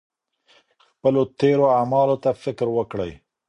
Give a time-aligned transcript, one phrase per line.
[0.91, 3.11] خپلو تېرو اعمالو ته فکر وکړئ.